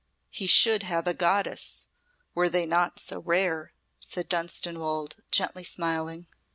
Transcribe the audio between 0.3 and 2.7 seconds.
"He should have a goddess, were they